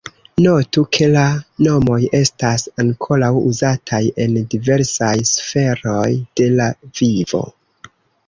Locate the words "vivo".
7.01-7.43